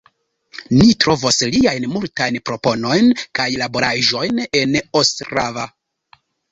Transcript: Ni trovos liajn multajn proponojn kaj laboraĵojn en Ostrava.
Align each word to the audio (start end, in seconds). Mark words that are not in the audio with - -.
Ni 0.77 0.95
trovos 1.03 1.37
liajn 1.57 1.85
multajn 1.97 2.41
proponojn 2.51 3.13
kaj 3.41 3.49
laboraĵojn 3.65 4.45
en 4.65 4.79
Ostrava. 5.03 5.73